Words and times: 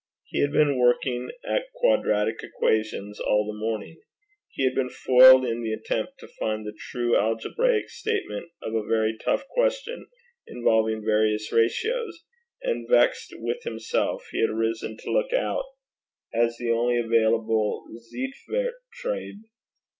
He 0.25 0.41
had 0.41 0.51
been 0.51 0.79
working 0.79 1.29
at 1.45 1.71
quadratic 1.75 2.41
equations 2.41 3.19
all 3.19 3.45
the 3.45 3.53
morning; 3.55 4.01
he 4.49 4.63
had 4.65 4.73
been 4.73 4.89
foiled 4.89 5.45
in 5.45 5.61
the 5.61 5.73
attempt 5.73 6.13
to 6.17 6.27
find 6.39 6.65
the 6.65 6.73
true 6.75 7.15
algebraic 7.15 7.87
statement 7.91 8.49
of 8.63 8.73
a 8.73 8.83
very 8.87 9.15
tough 9.15 9.47
question 9.49 10.07
involving 10.47 11.05
various 11.05 11.51
ratios; 11.51 12.23
and, 12.63 12.89
vexed 12.89 13.35
with 13.37 13.61
himself, 13.61 14.25
he 14.31 14.41
had 14.41 14.49
risen 14.49 14.97
to 14.97 15.11
look 15.11 15.33
out, 15.33 15.65
as 16.33 16.57
the 16.57 16.71
only 16.71 16.97
available 16.97 17.85
zeitvertreib. 18.11 19.43